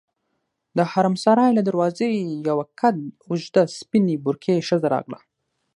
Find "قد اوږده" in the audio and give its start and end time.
2.79-3.63